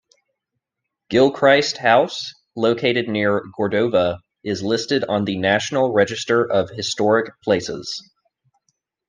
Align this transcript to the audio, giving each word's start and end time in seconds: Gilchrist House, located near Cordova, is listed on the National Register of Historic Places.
Gilchrist 1.11 1.77
House, 1.77 2.33
located 2.55 3.07
near 3.07 3.43
Cordova, 3.55 4.17
is 4.43 4.63
listed 4.63 5.03
on 5.07 5.25
the 5.25 5.37
National 5.37 5.91
Register 5.93 6.43
of 6.43 6.71
Historic 6.71 7.29
Places. 7.43 8.01